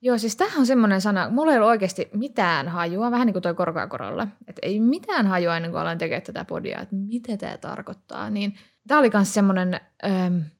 Joo, 0.00 0.18
siis 0.18 0.36
tämähän 0.36 0.60
on 0.60 0.66
semmoinen 0.66 1.00
sana, 1.00 1.30
mulla 1.30 1.52
ei 1.52 1.58
ollut 1.58 1.70
oikeasti 1.70 2.08
mitään 2.14 2.68
hajua, 2.68 3.10
vähän 3.10 3.26
niin 3.26 3.32
kuin 3.32 3.42
toi 3.42 3.54
korkoa 3.54 3.86
korolla. 3.86 4.28
Että 4.48 4.60
ei 4.62 4.80
mitään 4.80 5.26
hajua 5.26 5.56
ennen 5.56 5.70
kuin 5.70 5.80
aloin 5.80 5.98
tekemään 5.98 6.22
tätä 6.22 6.44
podia, 6.44 6.80
että 6.80 6.96
mitä 6.96 7.36
tämä 7.36 7.58
tarkoittaa. 7.58 8.30
Niin 8.30 8.54
tämä 8.88 9.00
oli 9.00 9.10
myös 9.14 9.34
semmoinen, 9.34 9.80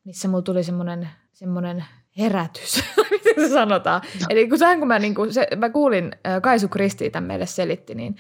missä 0.05 0.29
mulla 0.29 0.43
tuli 0.43 0.65
semmoinen, 0.65 1.09
semmoinen 1.33 1.85
herätys, 2.19 2.85
miten 3.11 3.35
se 3.35 3.49
sanotaan. 3.49 4.03
Eli 4.31 4.49
kun, 4.49 4.59
sehän, 4.59 4.79
kun 4.79 4.89
mä, 4.89 4.99
niin 4.99 5.15
kuin, 5.15 5.33
se, 5.33 5.47
mä 5.57 5.71
kuulin, 5.71 6.13
Kaisu 6.43 6.69
Kristi 6.69 7.11
tämän 7.11 7.27
meille 7.27 7.47
selitti, 7.47 7.95
niin 7.95 8.17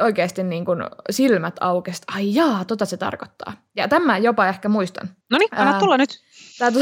oikeasti 0.00 0.42
niin 0.42 0.64
kuin 0.64 0.78
silmät 1.10 1.56
aukesi, 1.60 2.02
ai 2.14 2.34
jaa, 2.34 2.64
tota 2.64 2.84
se 2.84 2.96
tarkoittaa. 2.96 3.52
Ja 3.76 3.88
tämän 3.88 4.22
jopa 4.22 4.46
ehkä 4.46 4.68
muistan. 4.68 5.08
No 5.30 5.38
niin, 5.38 5.48
anna 5.52 5.78
tulla 5.78 5.96
nyt. 5.96 6.10
Tämä, 6.58 6.72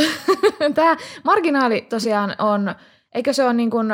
tämä 0.74 0.96
marginaali 1.24 1.80
tosiaan 1.80 2.34
on, 2.38 2.74
eikö 3.14 3.32
se 3.32 3.44
ole 3.44 3.52
niin 3.52 3.70
kuin 3.70 3.88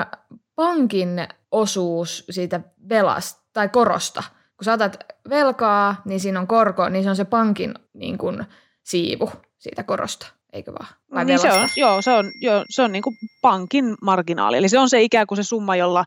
pankin 0.55 1.29
osuus 1.51 2.25
siitä 2.31 2.61
velasta 2.89 3.43
tai 3.53 3.69
korosta? 3.69 4.23
Kun 4.57 4.65
sä 4.65 4.73
otat 4.73 4.99
velkaa, 5.29 6.03
niin 6.05 6.21
siinä 6.21 6.41
on 6.41 6.47
korko, 6.47 6.89
niin 6.89 7.05
se 7.05 7.11
on 7.11 7.17
se 7.17 7.25
pankin 7.25 7.75
niin 7.93 8.19
kuin 8.19 8.45
siivu 8.83 9.31
siitä 9.59 9.83
korosta, 9.83 10.27
eikö 10.55 10.73
vaan? 10.73 10.95
Vai 11.15 11.25
niin 11.25 11.39
se 11.39 11.53
on, 11.53 11.69
joo, 11.77 12.03
se 12.03 12.13
on, 12.13 12.33
joo, 12.41 12.65
se 12.71 12.83
on 12.83 12.93
niin 12.93 13.03
kuin 13.03 13.17
pankin 13.43 13.95
marginaali. 14.03 14.57
Eli 14.57 14.69
se 14.69 14.79
on 14.79 14.89
se 14.89 15.03
ikään 15.03 15.27
kuin 15.27 15.37
se 15.37 15.43
summa, 15.43 15.77
jolla 15.77 16.05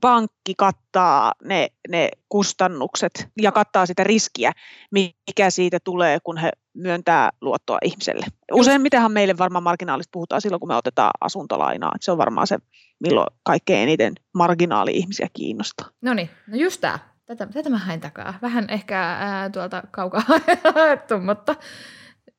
pankki 0.00 0.54
kattaa 0.58 1.32
ne, 1.44 1.68
ne 1.88 2.08
kustannukset 2.28 3.28
ja 3.40 3.52
kattaa 3.52 3.86
sitä 3.86 4.04
riskiä, 4.04 4.52
mikä 4.90 5.50
siitä 5.50 5.78
tulee, 5.84 6.18
kun 6.24 6.38
he 6.38 6.50
myöntää 6.74 7.30
luottoa 7.40 7.78
ihmiselle. 7.84 8.26
Useimmitenhan 8.52 9.12
meille 9.12 9.38
varmaan 9.38 9.62
marginaalista 9.64 10.10
puhutaan 10.12 10.40
silloin, 10.40 10.60
kun 10.60 10.68
me 10.68 10.76
otetaan 10.76 11.10
asuntolainaa. 11.20 11.92
Se 12.00 12.12
on 12.12 12.18
varmaan 12.18 12.46
se, 12.46 12.58
milloin 13.00 13.26
kaikkein 13.42 13.82
eniten 13.82 14.14
marginaali-ihmisiä 14.34 15.28
kiinnostaa. 15.32 15.88
No 16.02 16.14
niin, 16.14 16.30
no 16.46 16.56
just 16.56 16.80
tämä. 16.80 16.98
Tätä, 17.26 17.46
tätä 17.46 17.70
mä 17.70 17.78
hain 17.78 18.00
takaa. 18.00 18.34
Vähän 18.42 18.70
ehkä 18.70 19.00
ää, 19.00 19.50
tuolta 19.50 19.82
kaukaa 19.90 20.22
haettu, 20.74 21.18
mutta 21.18 21.56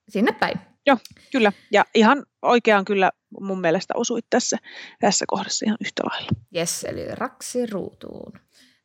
sinne 0.09 0.31
päin. 0.31 0.75
Kyllä, 1.32 1.51
ja 1.72 1.86
ihan 1.96 2.25
oikeaan 2.42 2.86
kyllä 2.86 3.12
mun 3.39 3.62
mielestä 3.62 3.94
osuit 3.98 4.25
tässä, 4.30 4.58
tässä 5.00 5.25
kohdassa 5.27 5.65
ihan 5.65 5.77
yhtä 5.82 6.04
lailla. 6.12 6.30
Yes, 6.56 6.84
eli 6.84 7.08
raksi 7.15 7.65
ruutuun. 7.65 8.34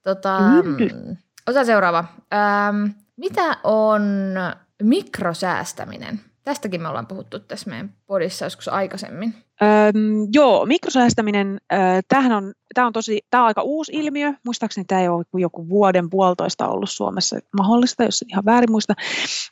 Tota, 0.03 0.39
Kyllä. 0.79 0.93
mm, 0.93 1.17
ota 1.47 1.65
seuraava. 1.65 2.05
Ähm, 2.35 2.87
mitä 3.17 3.57
on 3.65 4.03
mikrosäästäminen? 4.83 6.21
Tästäkin 6.45 6.83
me 6.83 6.89
ollaan 6.89 7.07
puhuttu 7.07 7.39
tässä 7.39 7.71
meidän 7.71 7.95
podissa 8.07 8.47
joskus 8.47 8.69
aikaisemmin. 8.69 9.35
Öm, 9.63 10.29
joo, 10.33 10.67
mikrosäästäminen, 10.67 11.59
tämähän 12.09 12.33
on, 12.33 12.53
tämä 12.75 12.87
on, 12.87 12.93
tosi, 12.93 13.21
tämä 13.31 13.43
on 13.43 13.47
aika 13.47 13.63
uusi 13.63 13.93
ilmiö. 13.95 14.33
Muistaakseni 14.45 14.85
tämä 14.85 15.01
ei 15.01 15.09
ole 15.09 15.25
joku 15.35 15.69
vuoden 15.69 16.11
puolitoista 16.11 16.69
ollut 16.69 16.91
Suomessa 16.91 17.37
mahdollista, 17.57 18.05
jos 18.05 18.25
ihan 18.29 18.45
väärin 18.45 18.71
muista. 18.71 18.95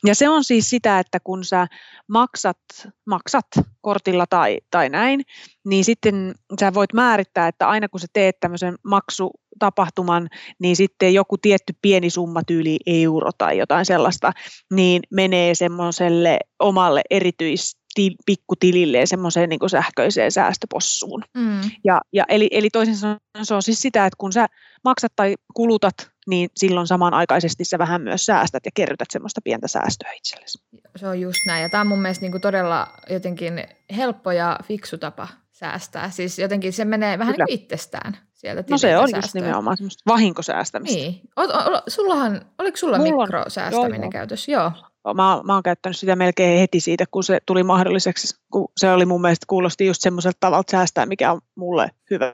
Ja 0.05 0.15
se 0.15 0.29
on 0.29 0.43
siis 0.43 0.69
sitä, 0.69 0.99
että 0.99 1.19
kun 1.19 1.43
sä 1.43 1.67
maksat, 2.07 2.57
maksat 3.05 3.45
kortilla 3.81 4.25
tai, 4.29 4.57
tai 4.71 4.89
näin, 4.89 5.21
niin 5.65 5.83
sitten 5.83 6.35
sä 6.59 6.73
voit 6.73 6.93
määrittää, 6.93 7.47
että 7.47 7.67
aina 7.67 7.89
kun 7.89 7.99
sä 7.99 8.07
teet 8.13 8.39
tämmöisen 8.39 8.75
maksutapahtuman, 8.83 10.27
niin 10.59 10.75
sitten 10.75 11.13
joku 11.13 11.37
tietty 11.37 11.73
pieni 11.81 12.09
summa 12.09 12.41
tyyli 12.47 12.77
euro 12.85 13.31
tai 13.37 13.57
jotain 13.57 13.85
sellaista, 13.85 14.31
niin 14.73 15.01
menee 15.11 15.55
semmoiselle 15.55 16.39
omalle 16.59 17.01
erityis 17.09 17.78
pikkutililleen 18.25 19.07
semmoiseen 19.07 19.49
niin 19.49 19.69
sähköiseen 19.69 20.31
säästöpossuun. 20.31 21.23
Mm. 21.37 21.61
Ja, 21.85 22.01
ja 22.13 22.25
eli, 22.29 22.47
eli 22.51 22.69
toisin 22.69 22.97
sanoen 22.97 23.19
se 23.43 23.53
on 23.53 23.63
siis 23.63 23.81
sitä, 23.81 24.05
että 24.05 24.17
kun 24.17 24.33
sä 24.33 24.47
maksat 24.83 25.11
tai 25.15 25.35
kulutat, 25.53 26.11
niin 26.27 26.49
silloin 26.57 26.87
samanaikaisesti 26.87 27.65
sä 27.65 27.77
vähän 27.77 28.01
myös 28.01 28.25
säästät 28.25 28.65
ja 28.65 28.71
kerrytät 28.73 29.11
semmoista 29.11 29.41
pientä 29.43 29.67
säästöä 29.67 30.11
itsellesi. 30.11 30.59
Se 30.95 31.07
on 31.07 31.21
just 31.21 31.39
näin. 31.45 31.61
Ja 31.61 31.69
tämä 31.69 31.81
on 31.81 31.87
mun 31.87 32.01
mielestä 32.01 32.25
niinku 32.25 32.39
todella 32.39 32.87
jotenkin 33.09 33.63
helppo 33.95 34.31
ja 34.31 34.59
fiksu 34.63 34.97
tapa 34.97 35.27
säästää. 35.51 36.09
Siis 36.09 36.39
jotenkin 36.39 36.73
se 36.73 36.85
menee 36.85 37.19
vähän 37.19 37.33
Kyllä. 37.33 37.45
niin 37.45 37.57
kuin 37.57 37.63
itsestään 37.63 38.17
sieltä 38.33 38.63
No 38.69 38.77
se 38.77 38.97
on 38.97 39.09
just 39.15 39.33
nimenomaan 39.33 39.77
semmoista 39.77 40.03
vahinkosäästämistä. 40.07 40.97
Niin. 40.99 41.21
O, 41.35 41.41
o, 41.41 41.81
sullahan, 41.87 42.41
oliko 42.57 42.77
sulla 42.77 42.97
Mulla 42.97 43.23
on. 43.23 43.29
mikrosäästäminen 43.29 43.93
Joo, 43.93 44.03
joo. 44.03 44.11
käytössä? 44.11 44.51
Joo. 44.51 44.71
Mä, 45.13 45.41
mä 45.43 45.53
oon 45.53 45.63
käyttänyt 45.63 45.97
sitä 45.97 46.15
melkein 46.15 46.59
heti 46.59 46.79
siitä, 46.79 47.05
kun 47.11 47.23
se 47.23 47.39
tuli 47.45 47.63
mahdolliseksi, 47.63 48.35
kun 48.51 48.67
se 48.77 48.91
oli 48.91 49.05
mun 49.05 49.21
mielestä 49.21 49.45
kuulosti 49.49 49.85
just 49.85 50.01
semmoiselta 50.01 50.37
tavalta 50.39 50.71
säästää, 50.71 51.05
mikä 51.05 51.31
on 51.31 51.41
mulle 51.55 51.91
hyvä, 52.09 52.33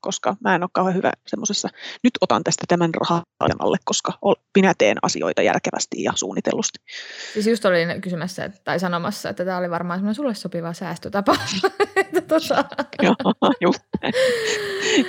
koska 0.00 0.36
mä 0.40 0.54
en 0.54 0.62
ole 0.62 0.70
kauhean 0.72 0.96
hyvä 0.96 1.12
semmoisessa, 1.26 1.68
nyt 2.02 2.12
otan 2.20 2.44
tästä 2.44 2.64
tämän 2.68 2.90
rahan 2.94 3.22
alle, 3.58 3.76
koska 3.84 4.12
ol- 4.22 4.34
minä 4.56 4.74
teen 4.78 4.98
asioita 5.02 5.42
järkevästi 5.42 6.02
ja 6.02 6.12
suunnitellusti. 6.14 6.78
Siis 7.32 7.46
just 7.46 7.64
olin 7.64 8.00
kysymässä 8.00 8.50
tai 8.64 8.80
sanomassa, 8.80 9.28
että 9.28 9.44
tämä 9.44 9.58
oli 9.58 9.70
varmaan 9.70 9.98
semmoinen 9.98 10.14
sulle 10.14 10.34
sopiva 10.34 10.72
säästötapa. 10.72 11.36
Tota, 12.28 12.64
Joo, 13.02 13.14
just. 13.60 13.78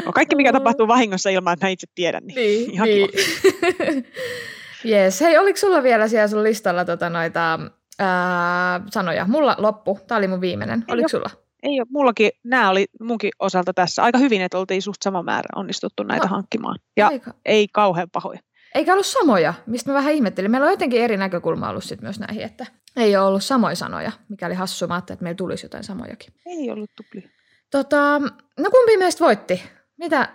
Joo, 0.04 0.12
Kaikki, 0.12 0.36
mikä 0.36 0.54
tapahtuu 0.54 0.88
vahingossa 0.88 1.30
ilman, 1.30 1.54
että 1.54 1.66
mä 1.66 1.70
itse 1.70 1.88
tiedän, 1.96 2.24
niin, 2.24 2.36
niin, 2.36 2.72
ihan 2.72 2.88
niin. 2.88 3.10
kiva. 3.12 4.02
Yes. 4.86 5.22
Hei, 5.22 5.38
oliko 5.38 5.58
sulla 5.58 5.84
vielä 5.84 6.08
siellä 6.08 6.28
sun 6.28 6.44
listalla 6.44 6.86
tota 6.86 7.10
noita 7.10 7.60
ää, 8.00 8.82
sanoja? 8.92 9.26
Mulla 9.26 9.56
loppu. 9.58 10.00
Tämä 10.08 10.18
oli 10.18 10.28
mun 10.28 10.42
viimeinen. 10.42 10.80
Ei 10.88 10.94
Oliko 10.94 11.06
oo. 11.06 11.10
sulla? 11.10 11.30
Ei 11.64 11.80
ole, 11.80 11.88
mullakin, 11.90 12.32
nämä 12.44 12.70
oli 12.70 12.86
munkin 13.02 13.32
osalta 13.40 13.74
tässä 13.74 14.04
aika 14.04 14.18
hyvin, 14.18 14.42
että 14.42 14.58
oltiin 14.58 14.82
suht 14.82 15.02
sama 15.02 15.24
määrä 15.24 15.48
onnistuttu 15.56 16.04
näitä 16.04 16.26
No. 16.26 16.30
hankkimaan. 16.30 16.80
Ja 16.98 17.10
Eikä, 17.12 17.32
ei 17.46 17.68
kauhean 17.74 18.10
pahoja. 18.10 18.40
eikä 18.76 18.94
ollut 18.94 19.06
samoja, 19.06 19.54
mistä 19.66 19.92
mä 19.92 19.94
vähän 19.98 20.14
ihmettelin. 20.14 20.52
Meillä 20.52 20.66
on 20.66 20.72
jotenkin 20.74 21.02
eri 21.02 21.18
näkökulma 21.18 21.70
ollut 21.70 21.84
sit 21.84 22.02
myös 22.02 22.20
näihin, 22.20 22.44
että 22.44 22.66
ei 22.96 23.18
ole 23.18 23.26
ollut 23.28 23.44
samoja 23.44 23.76
sanoja, 23.76 24.12
mikä 24.30 24.46
oli 24.46 24.56
hassua. 24.56 24.88
Mä 24.88 24.98
että 24.98 25.16
meillä 25.20 25.38
tulisi 25.38 25.66
jotain 25.66 25.84
samojakin. 25.84 26.34
Ei 26.46 26.72
ollut 26.72 26.90
tuplia. 26.98 27.30
Tota, 27.72 28.20
no 28.60 28.70
kumpi 28.72 28.98
meistä 28.98 29.26
voitti? 29.26 29.64
Mitä 29.98 30.30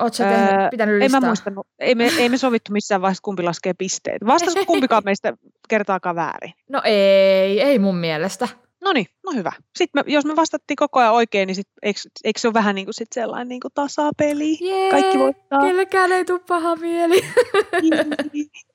oot 0.00 0.14
sä 0.14 0.24
tehnyt, 0.24 0.50
öö, 0.50 0.68
pitänyt 0.70 0.98
listaa? 0.98 1.18
En 1.18 1.22
mä 1.22 1.28
muistanut. 1.28 1.66
Ei 1.78 1.94
me, 1.94 2.10
ei 2.18 2.28
me 2.28 2.36
sovittu 2.36 2.72
missään 2.72 3.02
vaiheessa, 3.02 3.22
kumpi 3.22 3.42
laskee 3.42 3.74
pisteet. 3.78 4.26
Vastasiko 4.26 4.64
kumpikaan 4.72 5.02
meistä 5.04 5.32
kertaakaan 5.68 6.16
väärin? 6.16 6.52
No 6.68 6.82
ei, 6.84 7.60
ei 7.60 7.78
mun 7.78 7.96
mielestä. 7.96 8.48
No 8.80 8.92
niin, 8.92 9.06
no 9.26 9.32
hyvä. 9.32 9.52
Sitten 9.76 10.04
me, 10.06 10.12
jos 10.12 10.24
me 10.24 10.36
vastattiin 10.36 10.76
koko 10.76 11.00
ajan 11.00 11.12
oikein, 11.12 11.46
niin 11.46 11.54
sit, 11.54 11.68
eikö, 11.82 12.00
eikö 12.24 12.40
se 12.40 12.48
ole 12.48 12.54
vähän 12.54 12.74
niin 12.74 12.86
kuin 12.86 12.94
sit 12.94 13.08
sellainen 13.12 13.48
niin 13.48 13.60
kuin 13.60 13.72
tasapeli? 13.74 14.58
Jee, 14.60 14.90
kaikki 14.90 15.18
voittaa. 15.18 15.60
Kellekään 15.60 16.12
ei 16.12 16.24
tule 16.24 16.40
paha 16.48 16.76
mieli. 16.76 17.20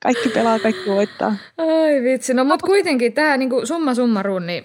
kaikki 0.03 0.29
pelaa, 0.29 0.59
kaikki 0.59 0.89
voittaa. 0.89 1.35
Ai 1.57 2.03
vitsi, 2.03 2.33
no 2.33 2.43
mutta 2.43 2.65
kuitenkin 2.65 3.13
tämä 3.13 3.37
niin 3.37 3.67
summa 3.67 3.95
summaruun, 3.95 4.47
niin 4.47 4.63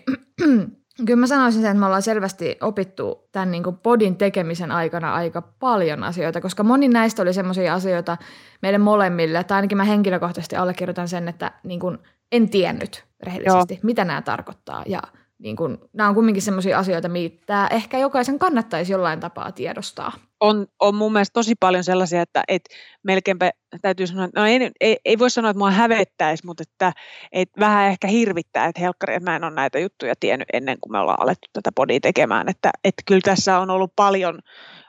Kyllä 1.06 1.20
mä 1.20 1.26
sanoisin 1.26 1.62
sen, 1.62 1.70
että 1.70 1.80
me 1.80 1.86
ollaan 1.86 2.02
selvästi 2.02 2.58
opittu 2.60 3.28
tämän 3.32 3.50
niin 3.50 3.62
podin 3.82 4.16
tekemisen 4.16 4.72
aikana 4.72 5.14
aika 5.14 5.42
paljon 5.42 6.04
asioita, 6.04 6.40
koska 6.40 6.62
moni 6.62 6.88
näistä 6.88 7.22
oli 7.22 7.32
semmoisia 7.32 7.74
asioita 7.74 8.16
meille 8.62 8.78
molemmille, 8.78 9.44
tai 9.44 9.56
ainakin 9.56 9.78
mä 9.78 9.84
henkilökohtaisesti 9.84 10.56
allekirjoitan 10.56 11.08
sen, 11.08 11.28
että 11.28 11.52
niin 11.62 11.80
kuin 11.80 11.98
en 12.32 12.48
tiennyt 12.48 13.04
rehellisesti, 13.22 13.74
Joo. 13.74 13.80
mitä 13.82 14.04
nämä 14.04 14.22
tarkoittaa. 14.22 14.82
Ja 14.86 15.02
niin 15.38 15.56
kun, 15.56 15.88
nämä 15.92 16.08
on 16.08 16.14
kumminkin 16.14 16.42
sellaisia 16.42 16.78
asioita, 16.78 17.08
mitä 17.08 17.68
ehkä 17.70 17.98
jokaisen 17.98 18.38
kannattaisi 18.38 18.92
jollain 18.92 19.20
tapaa 19.20 19.52
tiedostaa. 19.52 20.12
On, 20.40 20.66
on 20.80 20.94
mun 20.94 21.12
mielestä 21.12 21.32
tosi 21.32 21.54
paljon 21.60 21.84
sellaisia, 21.84 22.22
että 22.22 22.42
et 22.48 22.62
melkeinpä 23.02 23.50
täytyy 23.82 24.06
sanoa, 24.06 24.24
että 24.24 24.40
no 24.40 24.46
ei, 24.46 24.70
ei, 24.80 24.96
ei 25.04 25.18
voi 25.18 25.30
sanoa, 25.30 25.50
että 25.50 25.58
mua 25.58 25.70
hävettäisi, 25.70 26.46
mutta 26.46 26.62
että 26.62 26.92
et 27.32 27.48
vähän 27.60 27.88
ehkä 27.88 28.08
hirvittää, 28.08 28.66
että 28.66 28.80
helkkari, 28.80 29.14
että 29.14 29.30
mä 29.30 29.36
en 29.36 29.44
ole 29.44 29.54
näitä 29.54 29.78
juttuja 29.78 30.14
tiennyt 30.20 30.48
ennen 30.52 30.76
kuin 30.80 30.92
me 30.92 30.98
ollaan 30.98 31.22
alettu 31.22 31.48
tätä 31.52 31.70
podia 31.74 32.00
tekemään. 32.00 32.48
Että 32.48 32.70
et 32.84 32.94
kyllä 33.06 33.20
tässä 33.24 33.58
on 33.58 33.70
ollut 33.70 33.92
paljon 33.96 34.38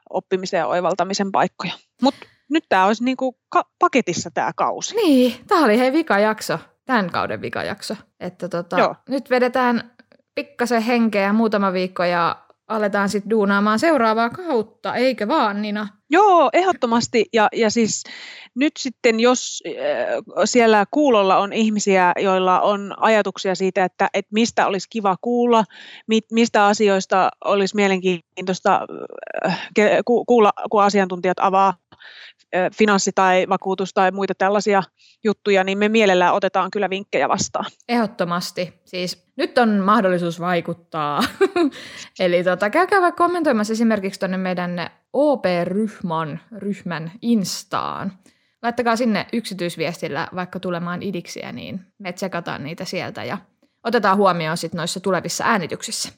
oppimisen 0.09 0.57
ja 0.57 0.67
oivaltamisen 0.67 1.31
paikkoja. 1.31 1.73
Mutta 2.01 2.25
nyt 2.49 2.63
tämä 2.69 2.85
olisi 2.85 3.03
niinku 3.03 3.37
ka- 3.49 3.69
paketissa 3.79 4.31
tämä 4.33 4.51
kausi. 4.55 4.95
Niin, 4.95 5.35
tämä 5.47 5.65
oli 5.65 5.79
hei 5.79 5.93
vika 5.93 6.19
jakso 6.19 6.59
tämän 6.85 7.09
kauden 7.09 7.41
vikajakso. 7.41 7.95
Että 8.19 8.49
tota, 8.49 8.95
nyt 9.09 9.29
vedetään 9.29 9.91
pikkasen 10.35 10.81
henkeä 10.81 11.33
muutama 11.33 11.73
viikko 11.73 12.03
ja 12.03 12.35
aletaan 12.69 13.09
sitten 13.09 13.29
duunaamaan 13.29 13.79
seuraavaa 13.79 14.29
kautta, 14.29 14.95
eikö 14.95 15.27
vaan 15.27 15.61
Nina? 15.61 15.87
Joo, 16.09 16.49
ehdottomasti. 16.53 17.25
Ja, 17.33 17.47
ja 17.53 17.69
siis 17.69 18.03
nyt 18.55 18.73
sitten, 18.79 19.19
jos 19.19 19.63
äh, 19.67 19.73
siellä 20.45 20.85
kuulolla 20.91 21.37
on 21.37 21.53
ihmisiä, 21.53 22.11
joilla 22.19 22.61
on 22.61 22.93
ajatuksia 22.97 23.55
siitä, 23.55 23.85
että, 23.85 24.09
että 24.13 24.33
mistä 24.33 24.67
olisi 24.67 24.87
kiva 24.89 25.15
kuulla, 25.21 25.63
mistä 26.31 26.65
asioista 26.65 27.29
olisi 27.45 27.75
mielenkiintoista 27.75 28.87
äh, 29.45 29.69
kuulla, 30.27 30.53
kun 30.71 30.83
asiantuntijat 30.83 31.37
avaa 31.39 31.73
finanssi- 32.73 33.11
tai 33.15 33.45
vakuutus- 33.49 33.93
tai 33.93 34.11
muita 34.11 34.33
tällaisia 34.37 34.83
juttuja, 35.23 35.63
niin 35.63 35.77
me 35.77 35.89
mielellään 35.89 36.33
otetaan 36.33 36.71
kyllä 36.71 36.89
vinkkejä 36.89 37.29
vastaan. 37.29 37.65
Ehdottomasti. 37.89 38.73
Siis 38.85 39.31
nyt 39.35 39.57
on 39.57 39.69
mahdollisuus 39.69 40.39
vaikuttaa. 40.39 41.23
Eli 42.19 42.43
tota, 42.43 42.69
käykää 42.69 43.01
vaikka 43.01 43.23
kommentoimassa 43.23 43.73
esimerkiksi 43.73 44.19
tuonne 44.19 44.37
meidän 44.37 44.89
OP-ryhmän 45.13 46.41
ryhmän 46.57 47.11
Instaan. 47.21 48.11
Laittakaa 48.61 48.95
sinne 48.95 49.27
yksityisviestillä 49.33 50.27
vaikka 50.35 50.59
tulemaan 50.59 51.03
idiksiä, 51.03 51.51
niin 51.51 51.79
me 51.97 52.13
tsekataan 52.13 52.63
niitä 52.63 52.85
sieltä 52.85 53.23
ja 53.23 53.37
otetaan 53.83 54.17
huomioon 54.17 54.57
sitten 54.57 54.77
noissa 54.77 54.99
tulevissa 54.99 55.43
äänityksissä. 55.47 56.09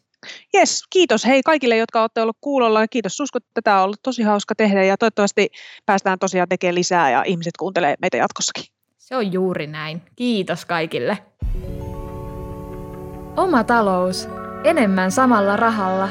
Jes, 0.54 0.84
kiitos 0.90 1.26
hei 1.26 1.42
kaikille, 1.44 1.78
jotka 1.78 2.02
olette 2.02 2.22
olleet 2.22 2.38
kuulolla. 2.42 2.88
Kiitos 2.88 3.18
Susko, 3.18 3.40
tätä 3.54 3.78
on 3.78 3.84
ollut 3.84 4.02
tosi 4.04 4.24
hauska 4.24 4.56
tehdä 4.56 4.84
ja 4.84 4.98
toivottavasti 4.98 5.50
päästään 5.86 6.20
tosiaan 6.20 6.50
tekemään 6.50 6.76
lisää 6.76 7.12
ja 7.12 7.24
ihmiset 7.24 7.58
kuuntelee 7.60 7.96
meitä 8.02 8.18
jatkossakin. 8.18 8.64
Se 8.98 9.16
on 9.16 9.34
juuri 9.34 9.68
näin. 9.68 10.02
Kiitos 10.16 10.66
kaikille. 10.66 11.18
Oma 13.38 13.64
talous. 13.64 14.28
Enemmän 14.64 15.12
samalla 15.12 15.58
rahalla. 15.58 16.10